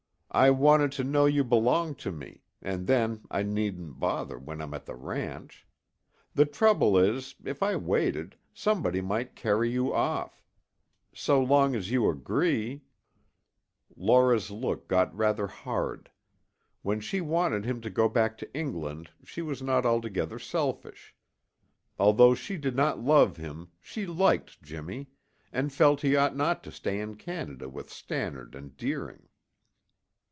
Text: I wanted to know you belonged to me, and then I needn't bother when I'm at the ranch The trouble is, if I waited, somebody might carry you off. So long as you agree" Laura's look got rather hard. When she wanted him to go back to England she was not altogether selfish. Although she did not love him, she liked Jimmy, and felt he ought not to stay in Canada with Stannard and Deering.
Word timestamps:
I 0.33 0.49
wanted 0.49 0.93
to 0.93 1.03
know 1.03 1.25
you 1.25 1.43
belonged 1.43 1.99
to 1.99 2.11
me, 2.13 2.43
and 2.61 2.87
then 2.87 3.25
I 3.29 3.43
needn't 3.43 3.99
bother 3.99 4.39
when 4.39 4.61
I'm 4.61 4.73
at 4.73 4.85
the 4.85 4.95
ranch 4.95 5.67
The 6.35 6.45
trouble 6.45 6.97
is, 6.97 7.35
if 7.43 7.61
I 7.61 7.75
waited, 7.75 8.37
somebody 8.53 9.01
might 9.01 9.35
carry 9.35 9.69
you 9.69 9.93
off. 9.93 10.41
So 11.13 11.43
long 11.43 11.75
as 11.75 11.91
you 11.91 12.07
agree" 12.09 12.83
Laura's 13.97 14.49
look 14.49 14.87
got 14.87 15.13
rather 15.13 15.47
hard. 15.47 16.09
When 16.81 17.01
she 17.01 17.19
wanted 17.19 17.65
him 17.65 17.81
to 17.81 17.89
go 17.89 18.07
back 18.07 18.37
to 18.37 18.53
England 18.53 19.09
she 19.25 19.41
was 19.41 19.61
not 19.61 19.85
altogether 19.85 20.39
selfish. 20.39 21.13
Although 21.99 22.35
she 22.35 22.55
did 22.55 22.77
not 22.77 23.01
love 23.03 23.35
him, 23.35 23.67
she 23.81 24.05
liked 24.05 24.63
Jimmy, 24.63 25.09
and 25.51 25.73
felt 25.73 25.99
he 26.03 26.15
ought 26.15 26.37
not 26.37 26.63
to 26.63 26.71
stay 26.71 27.01
in 27.01 27.15
Canada 27.17 27.67
with 27.67 27.89
Stannard 27.89 28.55
and 28.55 28.77
Deering. 28.77 29.27